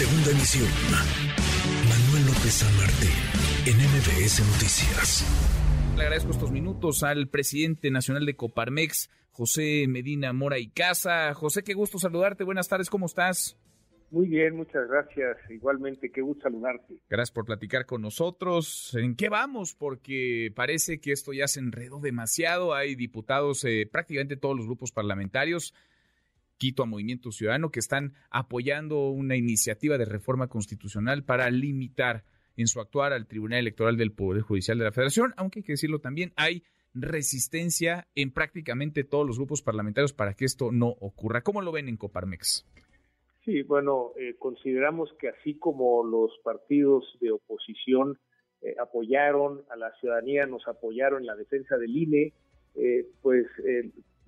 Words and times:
Segunda 0.00 0.30
emisión. 0.30 0.66
Manuel 1.86 2.24
López 2.24 2.54
San 2.54 2.74
Martín, 2.78 3.12
en 3.66 3.76
MBS 3.76 4.40
Noticias. 4.50 5.26
Le 5.94 6.04
agradezco 6.04 6.30
estos 6.30 6.50
minutos 6.50 7.02
al 7.02 7.28
presidente 7.28 7.90
nacional 7.90 8.24
de 8.24 8.34
Coparmex, 8.34 9.10
José 9.30 9.84
Medina 9.88 10.32
Mora 10.32 10.58
y 10.58 10.68
Casa. 10.68 11.34
José, 11.34 11.62
qué 11.62 11.74
gusto 11.74 11.98
saludarte. 11.98 12.44
Buenas 12.44 12.66
tardes, 12.66 12.88
¿cómo 12.88 13.04
estás? 13.04 13.58
Muy 14.10 14.28
bien, 14.28 14.56
muchas 14.56 14.88
gracias. 14.88 15.36
Igualmente, 15.50 16.10
qué 16.10 16.22
gusto 16.22 16.44
saludarte. 16.44 16.94
Gracias 17.10 17.32
por 17.32 17.44
platicar 17.44 17.84
con 17.84 18.00
nosotros. 18.00 18.96
¿En 18.98 19.16
qué 19.16 19.28
vamos? 19.28 19.74
Porque 19.74 20.50
parece 20.56 20.98
que 20.98 21.12
esto 21.12 21.34
ya 21.34 21.46
se 21.46 21.60
enredó 21.60 22.00
demasiado. 22.00 22.72
Hay 22.72 22.94
diputados, 22.94 23.64
eh, 23.64 23.86
prácticamente 23.92 24.38
todos 24.38 24.56
los 24.56 24.64
grupos 24.64 24.92
parlamentarios, 24.92 25.74
Quito 26.60 26.82
a 26.82 26.86
Movimiento 26.86 27.32
Ciudadano, 27.32 27.70
que 27.70 27.80
están 27.80 28.12
apoyando 28.28 29.08
una 29.08 29.34
iniciativa 29.34 29.96
de 29.96 30.04
reforma 30.04 30.48
constitucional 30.48 31.24
para 31.24 31.48
limitar 31.48 32.22
en 32.54 32.66
su 32.66 32.80
actuar 32.80 33.14
al 33.14 33.26
Tribunal 33.26 33.60
Electoral 33.60 33.96
del 33.96 34.12
Poder 34.12 34.42
Judicial 34.42 34.76
de 34.76 34.84
la 34.84 34.92
Federación, 34.92 35.32
aunque 35.38 35.60
hay 35.60 35.62
que 35.62 35.72
decirlo 35.72 36.00
también, 36.00 36.34
hay 36.36 36.62
resistencia 36.92 38.08
en 38.14 38.30
prácticamente 38.30 39.04
todos 39.04 39.26
los 39.26 39.38
grupos 39.38 39.62
parlamentarios 39.62 40.12
para 40.12 40.34
que 40.34 40.44
esto 40.44 40.70
no 40.70 40.88
ocurra. 40.88 41.40
¿Cómo 41.40 41.62
lo 41.62 41.72
ven 41.72 41.88
en 41.88 41.96
Coparmex? 41.96 42.66
Sí, 43.42 43.62
bueno, 43.62 44.12
eh, 44.18 44.34
consideramos 44.38 45.08
que 45.18 45.30
así 45.30 45.54
como 45.54 46.04
los 46.04 46.30
partidos 46.44 47.16
de 47.22 47.30
oposición 47.30 48.18
eh, 48.60 48.74
apoyaron 48.78 49.62
a 49.70 49.76
la 49.76 49.92
ciudadanía, 49.98 50.44
nos 50.44 50.68
apoyaron 50.68 51.22
en 51.22 51.26
la 51.26 51.36
defensa 51.36 51.78
del 51.78 51.96
INE, 51.96 52.34
eh, 52.74 53.06
pues 53.22 53.46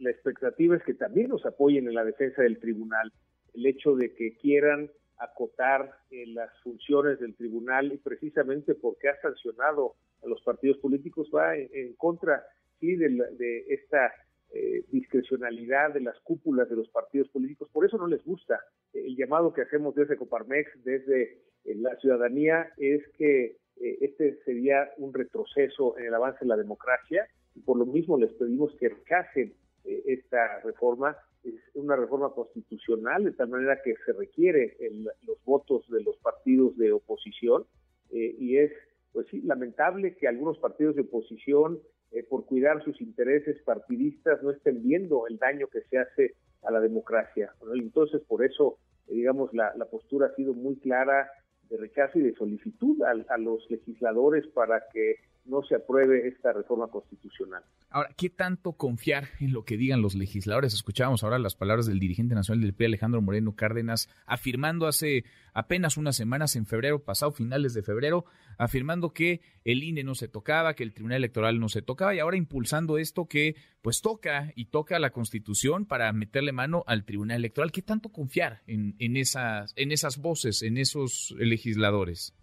la 0.02 0.10
expectativa 0.10 0.76
es 0.76 0.82
que 0.82 0.94
también 0.94 1.28
nos 1.28 1.46
apoyen 1.46 1.86
en 1.86 1.94
la 1.94 2.04
defensa 2.04 2.42
del 2.42 2.58
tribunal. 2.58 3.12
El 3.54 3.66
hecho 3.66 3.94
de 3.94 4.14
que 4.14 4.36
quieran 4.36 4.90
acotar 5.18 5.92
las 6.10 6.50
funciones 6.62 7.20
del 7.20 7.36
tribunal 7.36 7.92
y 7.92 7.98
precisamente 7.98 8.74
porque 8.74 9.08
ha 9.08 9.20
sancionado 9.20 9.94
a 10.22 10.26
los 10.26 10.42
partidos 10.42 10.78
políticos 10.78 11.30
va 11.34 11.56
en, 11.56 11.94
contra 11.94 12.42
sí 12.80 12.96
de, 12.96 13.64
esta 13.68 14.12
eh, 14.52 14.84
discrecionalidad 14.90 15.94
de 15.94 16.00
las 16.00 16.18
cúpulas 16.20 16.68
de 16.68 16.76
los 16.76 16.88
partidos 16.88 17.28
políticos. 17.28 17.68
Por 17.72 17.86
eso 17.86 17.96
no 17.98 18.08
les 18.08 18.24
gusta. 18.24 18.60
El 18.92 19.16
llamado 19.16 19.52
que 19.52 19.62
hacemos 19.62 19.94
desde 19.94 20.16
Coparmex, 20.16 20.82
desde 20.84 21.38
eh, 21.64 21.74
la 21.76 21.94
ciudadanía, 21.96 22.72
es 22.76 23.06
que 23.16 23.56
eh, 23.80 23.98
este 24.00 24.42
sería 24.44 24.90
un 24.98 25.14
retroceso 25.14 25.96
en 25.98 26.06
el 26.06 26.14
avance 26.14 26.40
de 26.40 26.48
la 26.48 26.56
democracia 26.56 27.26
y 27.54 27.60
por 27.60 27.78
lo 27.78 27.86
mismo 27.86 28.18
les 28.18 28.32
pedimos 28.32 28.74
que 28.76 28.88
rechacen 28.88 29.54
esta 29.84 30.60
reforma. 30.60 31.16
Es 31.44 31.54
una 31.74 31.96
reforma 31.96 32.30
constitucional, 32.30 33.24
de 33.24 33.32
tal 33.32 33.48
manera 33.48 33.80
que 33.82 33.94
se 34.06 34.12
requiere 34.12 34.76
los 35.22 35.42
votos 35.44 35.88
de 35.88 36.02
los 36.02 36.16
partidos 36.18 36.76
de 36.76 36.92
oposición 36.92 37.64
y 38.10 38.58
es, 38.58 38.70
pues 39.12 39.26
sí, 39.28 39.40
lamentable 39.42 40.14
que 40.16 40.28
algunos 40.28 40.58
partidos 40.58 40.94
de 40.94 41.02
oposición 41.02 41.80
eh, 42.12 42.22
por 42.24 42.44
cuidar 42.44 42.84
sus 42.84 43.00
intereses 43.00 43.62
partidistas 43.62 44.42
no 44.42 44.50
estén 44.50 44.82
viendo 44.82 45.26
el 45.26 45.38
daño 45.38 45.66
que 45.68 45.80
se 45.88 45.96
hace 45.96 46.34
a 46.62 46.70
la 46.70 46.78
democracia. 46.78 47.54
Entonces, 47.74 48.20
por 48.28 48.44
eso, 48.44 48.76
eh, 49.08 49.14
digamos, 49.14 49.52
la, 49.54 49.72
postura 49.90 50.26
ha 50.26 50.34
sido 50.34 50.52
muy 50.52 50.76
clara 50.76 51.30
de 51.70 51.78
rechazo 51.78 52.18
y 52.18 52.22
de 52.22 52.34
solicitud 52.34 53.00
a 53.02 53.38
los 53.38 53.70
legisladores 53.70 54.46
para 54.48 54.82
que 54.92 55.16
no 55.44 55.62
se 55.62 55.74
apruebe 55.74 56.28
esta 56.28 56.52
reforma 56.52 56.86
constitucional. 56.88 57.62
Ahora, 57.90 58.10
¿qué 58.16 58.30
tanto 58.30 58.72
confiar 58.74 59.28
en 59.40 59.52
lo 59.52 59.64
que 59.64 59.76
digan 59.76 60.00
los 60.00 60.14
legisladores? 60.14 60.72
Escuchábamos 60.72 61.24
ahora 61.24 61.38
las 61.38 61.56
palabras 61.56 61.86
del 61.86 61.98
dirigente 61.98 62.34
nacional 62.34 62.62
del 62.62 62.74
PRI, 62.74 62.86
Alejandro 62.86 63.20
Moreno 63.20 63.54
Cárdenas, 63.54 64.08
afirmando 64.24 64.86
hace 64.86 65.24
apenas 65.52 65.96
unas 65.96 66.16
semanas, 66.16 66.56
en 66.56 66.64
febrero 66.66 67.02
pasado, 67.02 67.32
finales 67.32 67.74
de 67.74 67.82
febrero, 67.82 68.24
afirmando 68.56 69.10
que 69.10 69.40
el 69.64 69.82
INE 69.82 70.04
no 70.04 70.14
se 70.14 70.28
tocaba, 70.28 70.74
que 70.74 70.84
el 70.84 70.94
Tribunal 70.94 71.18
Electoral 71.18 71.58
no 71.58 71.68
se 71.68 71.82
tocaba, 71.82 72.14
y 72.14 72.20
ahora 72.20 72.36
impulsando 72.36 72.96
esto 72.96 73.26
que 73.26 73.56
pues 73.82 74.00
toca 74.00 74.52
y 74.54 74.66
toca 74.66 74.98
la 74.98 75.10
Constitución 75.10 75.86
para 75.86 76.12
meterle 76.12 76.52
mano 76.52 76.84
al 76.86 77.04
Tribunal 77.04 77.38
Electoral. 77.38 77.72
¿Qué 77.72 77.82
tanto 77.82 78.10
confiar 78.10 78.62
en, 78.66 78.94
en, 79.00 79.16
esas, 79.16 79.74
en 79.76 79.92
esas 79.92 80.18
voces, 80.18 80.62
en 80.62 80.78
esos 80.78 81.34
legisladores? 81.36 82.34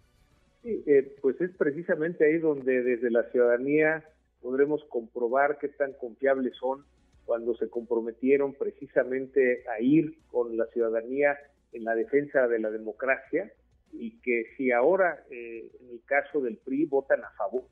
Sí, 0.62 0.82
eh, 0.86 1.16
es 1.44 1.50
precisamente 1.56 2.24
ahí 2.24 2.38
donde 2.38 2.82
desde 2.82 3.10
la 3.10 3.24
ciudadanía 3.30 4.04
podremos 4.42 4.84
comprobar 4.84 5.58
qué 5.58 5.68
tan 5.68 5.92
confiables 5.94 6.54
son 6.56 6.84
cuando 7.24 7.54
se 7.56 7.68
comprometieron 7.68 8.54
precisamente 8.54 9.64
a 9.68 9.80
ir 9.80 10.18
con 10.28 10.56
la 10.56 10.66
ciudadanía 10.66 11.38
en 11.72 11.84
la 11.84 11.94
defensa 11.94 12.46
de 12.48 12.58
la 12.58 12.70
democracia 12.70 13.50
y 13.92 14.20
que 14.20 14.44
si 14.56 14.70
ahora, 14.70 15.24
eh, 15.30 15.70
en 15.80 15.90
el 15.90 16.00
caso 16.04 16.40
del 16.40 16.56
PRI, 16.58 16.86
votan 16.86 17.24
a 17.24 17.30
favor 17.30 17.64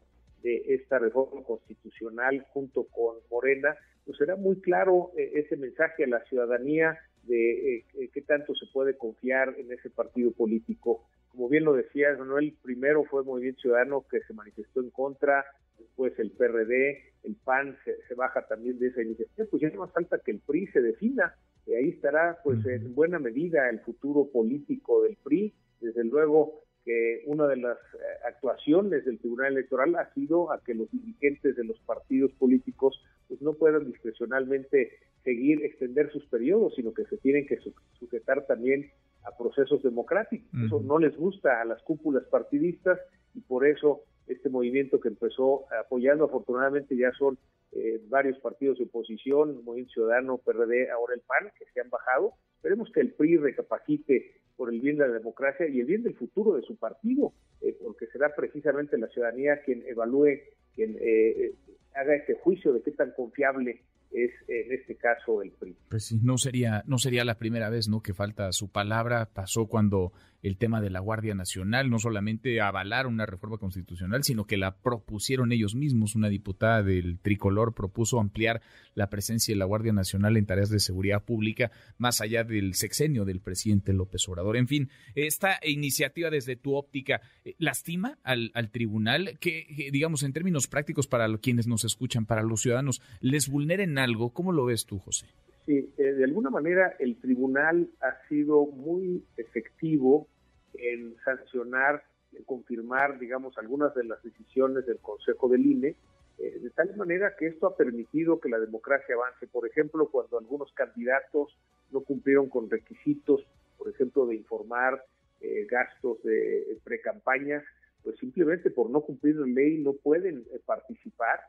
de 0.43 0.63
esta 0.69 0.99
reforma 0.99 1.43
constitucional 1.43 2.47
junto 2.53 2.85
con 2.85 3.17
Morena, 3.31 3.77
pues 4.05 4.19
será 4.19 4.37
muy 4.37 4.61
claro 4.61 5.11
eh, 5.17 5.33
ese 5.35 5.57
mensaje 5.57 6.05
a 6.05 6.09
la 6.09 6.25
ciudadanía 6.25 6.99
de 7.25 7.85
qué 8.15 8.23
tanto 8.23 8.55
se 8.55 8.65
puede 8.73 8.97
confiar 8.97 9.55
en 9.59 9.71
ese 9.71 9.91
partido 9.91 10.33
político 10.33 11.05
como 11.39 11.51
bien 11.51 11.63
lo 11.63 11.75
decía 11.75 12.17
Manuel, 12.19 12.53
primero 12.65 13.05
fue 13.05 13.23
Movimiento 13.23 13.61
Ciudadano 13.61 14.05
que 14.11 14.21
se 14.23 14.35
manifestó 14.35 14.81
en 14.81 14.91
contra, 14.91 15.45
después 15.79 16.13
el 16.19 16.33
PRD, 16.33 16.99
el 17.23 17.37
PAN 17.37 17.79
se, 17.85 18.15
baja 18.17 18.45
también 18.49 18.77
de 18.81 18.89
esa 18.89 19.03
iniciativa, 19.03 19.47
pues 19.49 19.63
ya 19.63 19.71
no 19.71 19.83
más 19.83 19.93
falta 19.93 20.19
que 20.19 20.33
el 20.33 20.41
PRI 20.41 20.67
se 20.67 20.83
defina, 20.83 21.37
y 21.65 21.75
ahí 21.75 21.91
estará 21.91 22.39
pues 22.43 22.67
en 22.67 22.93
buena 22.93 23.21
medida 23.21 23.71
el 23.71 23.79
futuro 23.83 24.29
político 24.33 25.05
del 25.05 25.17
PRI, 25.23 25.55
desde 25.81 26.03
luego 26.03 26.65
que 26.85 27.23
una 27.27 27.47
de 27.47 27.59
las 27.59 27.79
eh, 27.79 27.99
actuaciones 28.27 29.05
del 29.05 29.21
Tribunal 29.21 29.53
Electoral 29.53 29.95
ha 29.95 30.13
sido 30.15 30.51
a 30.51 30.61
que 30.65 30.75
los 30.75 30.91
dirigentes 30.91 31.55
de 31.55 31.63
los 31.63 31.79
partidos 31.83 32.33
políticos 32.33 33.01
pues 33.29 33.41
no 33.43 33.53
puedan 33.53 33.87
discrecionalmente 33.87 34.91
seguir 35.23 35.65
extender 35.65 36.11
sus 36.11 36.27
periodos, 36.27 36.75
sino 36.75 36.93
que 36.93 37.05
se 37.05 37.19
tienen 37.19 37.47
que 37.47 37.61
sujetar 38.01 38.45
también 38.47 38.91
a 39.29 39.37
procesos 39.37 39.83
democráticos. 39.83 40.49
Eso 40.65 40.81
no 40.81 40.99
les 40.99 41.17
gusta 41.17 41.61
a 41.61 41.65
las 41.65 41.83
cúpulas 41.83 42.25
partidistas 42.25 42.99
y 43.35 43.41
por 43.41 43.67
eso 43.67 44.03
este 44.27 44.49
movimiento 44.49 45.01
que 45.01 45.09
empezó 45.09 45.65
apoyando, 45.81 46.25
afortunadamente 46.25 46.97
ya 46.97 47.13
son 47.13 47.39
eh, 47.73 48.01
varios 48.09 48.39
partidos 48.39 48.79
de 48.79 48.85
oposición, 48.85 49.63
Movimiento 49.65 49.93
Ciudadano, 49.93 50.39
PRD, 50.39 50.91
ahora 50.91 51.15
el 51.15 51.21
PAN, 51.21 51.51
que 51.59 51.67
se 51.73 51.81
han 51.81 51.91
bajado. 51.91 52.33
Esperemos 52.57 52.91
que 52.93 53.01
el 53.01 53.13
PRI 53.13 53.37
recapacite 53.37 54.41
por 54.57 54.73
el 54.73 54.81
bien 54.81 54.97
de 54.97 55.07
la 55.07 55.15
democracia 55.15 55.69
y 55.69 55.81
el 55.81 55.87
bien 55.87 56.03
del 56.03 56.15
futuro 56.15 56.57
de 56.57 56.63
su 56.63 56.77
partido, 56.77 57.33
eh, 57.61 57.77
porque 57.83 58.07
será 58.07 58.35
precisamente 58.35 58.99
la 58.99 59.09
ciudadanía 59.09 59.63
quien 59.63 59.85
evalúe, 59.87 60.41
quien 60.75 60.97
eh, 61.01 61.55
haga 61.95 62.15
ese 62.17 62.35
juicio 62.35 62.73
de 62.73 62.83
qué 62.83 62.91
tan 62.93 63.13
confiable 63.13 63.83
es 64.11 64.31
en 64.49 64.73
este 64.73 64.97
caso 64.97 65.43
el 65.43 65.51
PRI. 65.53 65.77
Pues 65.89 66.07
sí, 66.07 66.19
no 66.23 66.39
sería, 66.39 66.83
no 66.87 66.99
sería 66.99 67.25
la 67.25 67.39
primera 67.39 67.69
vez 67.71 67.89
¿no? 67.89 68.03
que 68.03 68.15
falta 68.15 68.53
su 68.53 68.71
palabra. 68.71 69.27
Pasó 69.33 69.67
cuando 69.67 70.13
el 70.43 70.57
tema 70.57 70.81
de 70.81 70.91
la 70.91 71.01
Guardia 71.01 71.35
Nacional 71.35 71.91
no 71.91 71.99
solamente 71.99 72.61
avalaron 72.61 73.15
una 73.15 73.27
reforma 73.27 73.59
constitucional, 73.59 74.23
sino 74.23 74.47
que 74.47 74.57
la 74.57 74.77
propusieron 74.77 75.53
ellos 75.53 75.75
mismos. 75.75 76.15
Una 76.15 76.29
diputada 76.29 76.83
del 76.83 77.19
tricolor 77.19 77.75
propuso 77.75 78.21
ampliar 78.21 78.63
la 78.95 79.11
presencia 79.11 79.55
de 79.55 79.59
la 79.59 79.65
Guardia 79.65 79.93
Nacional 79.93 80.37
en 80.37 80.47
tareas 80.47 80.71
de 80.71 80.81
seguridad 80.81 81.25
pública 81.25 81.71
más 81.97 82.21
allá 82.21 82.45
del 82.45 82.75
sexenio 82.75 83.25
del 83.25 83.41
presidente 83.41 83.93
López 83.93 84.29
Obrador. 84.29 84.57
En 84.57 84.69
fin, 84.69 84.91
esta 85.15 85.59
iniciativa 85.63 86.31
desde 86.31 86.57
tu 86.57 86.75
óptica 86.75 87.21
eh, 87.45 87.55
lastima 87.59 88.19
al, 88.23 88.53
tribunal 88.71 89.39
que, 89.41 89.89
digamos, 89.93 90.23
en 90.23 90.33
términos 90.33 90.67
prácticos 90.67 91.07
para 91.07 91.29
quienes 91.39 91.67
nos 91.67 91.85
escuchan, 91.85 92.27
para 92.27 92.43
los 92.43 92.63
ciudadanos, 92.63 93.01
les 93.21 93.49
vulneren 93.49 93.99
algo. 93.99 94.33
¿Cómo 94.33 94.53
lo 94.53 94.67
ves 94.67 94.87
tú, 94.87 94.99
José? 94.99 95.27
Sí, 95.69 95.93
eh, 95.99 96.03
de 96.15 96.25
alguna 96.25 96.49
manera 96.49 96.97
el 96.99 97.21
tribunal 97.21 97.91
ha 98.01 98.27
sido 98.27 98.65
muy 98.65 99.23
efectivo 99.37 100.27
en 100.73 101.15
sancionar, 101.23 102.05
en 102.33 102.43
confirmar, 102.45 103.19
digamos, 103.19 103.59
algunas 103.59 103.95
de 103.95 104.05
las 104.05 104.23
decisiones 104.23 104.87
del 104.87 104.97
Consejo 105.01 105.47
del 105.51 105.67
INE, 105.67 105.95
eh, 106.39 106.59
de 106.59 106.71
tal 106.71 106.97
manera 106.97 107.37
que 107.39 107.49
esto 107.49 107.67
ha 107.67 107.77
permitido 107.77 108.41
que 108.41 108.49
la 108.49 108.59
democracia 108.59 109.15
avance. 109.15 109.47
Por 109.47 109.69
ejemplo, 109.69 110.09
cuando 110.09 110.39
algunos 110.39 110.73
candidatos 110.73 111.55
no 111.91 112.01
cumplieron 112.01 112.49
con 112.49 112.71
requisitos, 112.71 113.45
por 113.77 113.91
ejemplo, 113.91 114.25
de 114.25 114.37
informar 114.37 115.05
eh, 115.43 115.67
gastos 115.71 116.23
de 116.23 116.79
pre-campañas, 116.83 117.63
pues 118.03 118.17
simplemente 118.17 118.71
por 118.71 118.89
no 118.89 119.03
cumplir 119.03 119.37
la 119.37 119.47
ley 119.47 119.77
no 119.83 119.93
pueden 119.93 120.47
participar. 120.65 121.41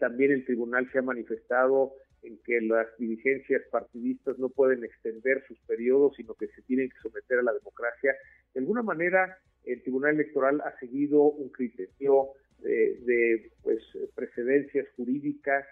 también 0.00 0.32
el 0.32 0.46
tribunal 0.46 0.90
se 0.90 1.00
ha 1.00 1.02
manifestado 1.02 1.92
en 2.22 2.38
que 2.44 2.60
las 2.60 2.86
dirigencias 2.98 3.62
partidistas 3.70 4.38
no 4.38 4.48
pueden 4.48 4.84
extender 4.84 5.44
sus 5.46 5.58
periodos, 5.60 6.16
sino 6.16 6.34
que 6.34 6.48
se 6.48 6.62
tienen 6.62 6.88
que 6.88 6.98
someter 7.02 7.38
a 7.38 7.42
la 7.42 7.52
democracia. 7.52 8.14
De 8.54 8.60
alguna 8.60 8.82
manera, 8.82 9.38
el 9.64 9.82
Tribunal 9.82 10.14
Electoral 10.14 10.60
ha 10.62 10.78
seguido 10.78 11.22
un 11.22 11.50
criterio 11.50 12.32
de, 12.60 13.52
pues, 13.62 13.82
precedencias 14.14 14.86
jurídicas, 14.96 15.64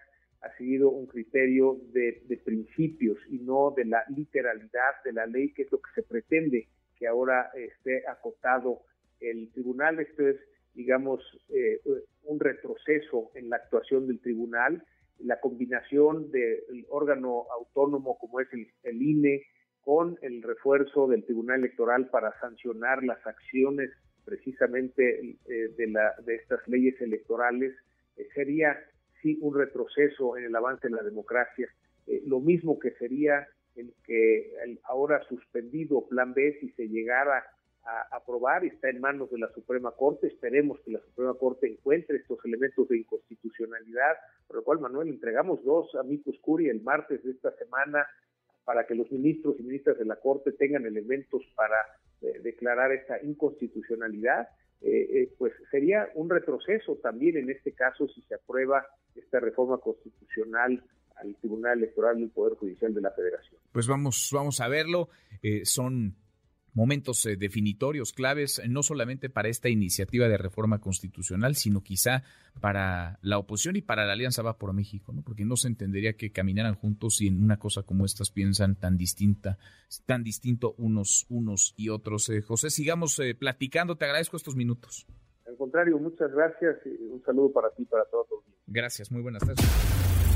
ha 0.43 0.57
seguido 0.57 0.91
un 0.91 1.07
criterio 1.07 1.81
de, 1.93 2.23
principios 2.45 3.19
y 3.29 3.39
no 3.39 3.73
de 3.77 3.87
la 3.87 4.05
literalidad 4.15 5.03
de 5.05 5.13
la 5.13 5.27
ley, 5.27 5.53
que 5.53 5.63
es 5.63 5.73
lo 5.73 5.79
que 5.79 5.91
se 5.95 6.03
pretende 6.03 6.69
que 6.97 7.07
ahora 7.07 7.51
esté 7.55 8.07
acotado 8.07 8.83
el 9.21 9.51
tribunal. 9.53 9.99
Esto 10.01 10.29
es, 10.29 10.37
digamos, 10.75 11.21
eh, 11.49 11.81
un 12.23 12.39
retroceso 12.39 13.31
en 13.35 13.51
la 13.51 13.57
actuación 13.57 14.07
del 14.07 14.21
tribunal. 14.21 14.83
La 15.21 15.41
combinación 15.41 16.31
del 16.31 16.87
órgano 16.89 17.47
autónomo 17.53 18.19
como 18.19 18.41
es 18.41 18.53
el, 18.53 18.69
el 18.83 19.03
INE 19.03 19.43
con 19.81 20.19
el 20.23 20.43
refuerzo 20.43 21.07
del 21.07 21.25
Tribunal 21.25 21.61
Electoral 21.61 22.09
para 22.09 22.39
sancionar 22.41 23.05
las 23.05 23.25
acciones 23.27 23.91
precisamente 24.27 25.37
eh, 25.47 25.69
de, 25.77 25.87
la, 25.87 26.13
de 26.25 26.35
estas 26.35 26.67
leyes 26.67 27.01
electorales 27.01 27.73
eh, 28.17 28.27
sería 28.35 28.77
sí 29.23 29.39
un 29.41 29.57
retroceso 29.57 30.37
en 30.37 30.45
el 30.45 30.57
avance 30.57 30.89
de 30.89 30.97
la 30.97 31.03
democracia, 31.03 31.69
eh, 32.09 32.23
lo 32.27 32.41
mismo 32.41 32.79
que 32.79 32.91
sería 32.93 33.47
el 33.77 33.95
que 34.05 34.53
el 34.65 34.81
ahora 34.85 35.23
suspendido 35.29 36.07
Plan 36.09 36.35
B 36.35 36.59
si 36.61 36.71
se 36.71 36.89
llegara 36.89 37.45
a 37.87 38.17
aprobar 38.17 38.65
está 38.65 38.91
en 38.91 39.01
manos 39.01 39.31
de 39.31 39.39
la 39.39 39.53
Suprema 39.53 39.93
Corte. 39.93 40.27
Esperemos 40.27 40.81
que 40.81 40.91
la 40.91 41.01
Suprema 41.01 41.35
Corte 41.35 41.69
encuentre 41.69 42.17
estos 42.17 42.39
elementos 42.45 42.89
de 42.89 42.99
inconstitucionalidad, 42.99 44.17
por 44.47 44.57
lo 44.57 44.65
cual, 44.65 44.81
Manuel, 44.81 45.09
entregamos 45.09 45.63
dos 45.65 45.95
amigos 45.95 46.37
curi 46.41 46.69
el 46.69 46.83
martes 46.83 47.23
de 47.23 47.31
esta 47.31 47.53
semana 47.57 48.07
para 48.65 48.87
que 48.87 48.97
los 48.97 49.11
ministros 49.13 49.55
y 49.61 49.63
ministras 49.63 49.99
de 49.99 50.05
la 50.05 50.17
Corte 50.17 50.53
tengan 50.53 50.85
elementos 50.85 51.43
para 51.55 51.77
declarar 52.43 52.93
esta 52.93 53.23
inconstitucionalidad, 53.23 54.49
eh, 54.81 55.09
eh, 55.11 55.33
pues 55.39 55.53
sería 55.71 56.09
un 56.15 56.29
retroceso 56.29 56.97
también 56.97 57.37
en 57.37 57.51
este 57.51 57.73
caso 57.73 58.07
si 58.09 58.23
se 58.23 58.35
aprueba 58.35 58.87
esta 59.15 59.41
reforma 59.41 59.79
constitucional 59.79 60.83
al 61.17 61.35
Tribunal 61.37 61.79
Electoral 61.79 62.19
del 62.19 62.31
Poder 62.31 62.59
Judicial 62.59 62.93
de 62.93 63.01
la 63.01 63.11
Federación. 63.11 63.61
Pues 63.73 63.87
vamos, 63.87 64.31
vamos 64.33 64.61
a 64.61 64.69
verlo. 64.69 65.09
Eh, 65.43 65.65
son 65.65 66.15
momentos 66.77 67.25
eh, 67.25 67.37
definitorios, 67.37 68.13
claves, 68.13 68.59
eh, 68.59 68.69
no 68.69 68.83
solamente 68.83 69.31
para 69.31 69.49
esta 69.49 69.71
iniciativa 69.71 70.29
de 70.29 70.37
reforma 70.37 70.79
constitucional, 70.79 71.57
sino 71.57 71.83
quizá 71.83 72.23
para 72.61 73.19
la 73.23 73.39
oposición 73.39 73.77
y 73.77 73.83
para 73.83 74.05
la 74.05 74.13
Alianza 74.13 74.43
Va 74.43 74.59
por 74.59 74.75
México, 74.75 75.15
¿no? 75.15 75.23
Porque 75.23 75.47
no 75.47 75.57
se 75.57 75.69
entendería 75.69 76.13
que 76.19 76.33
caminaran 76.33 76.75
juntos 76.75 77.23
y 77.23 77.29
en 77.29 77.43
una 77.43 77.59
cosa 77.59 77.83
como 77.83 78.05
estas 78.05 78.31
piensan 78.31 78.77
tan 78.77 78.99
distinta, 78.99 79.57
tan 80.05 80.23
distinto 80.23 80.75
unos, 80.77 81.25
unos 81.31 81.73
y 81.79 81.89
otros. 81.89 82.29
Eh, 82.29 82.43
José, 82.43 82.69
sigamos 82.69 83.19
platicando, 83.39 83.97
te 83.97 84.05
agradezco 84.05 84.37
estos 84.37 84.55
minutos. 84.55 85.07
Al 85.47 85.57
contrario, 85.57 85.99
muchas 85.99 86.31
gracias 86.31 86.77
y 86.85 87.05
un 87.05 87.23
saludo 87.25 87.53
para 87.53 87.71
ti 87.71 87.85
y 87.85 87.87
para 87.87 88.05
todos. 88.05 88.45
Gracias, 88.67 89.11
muy 89.11 89.23
buenas 89.23 89.43
tardes. 89.43 90.36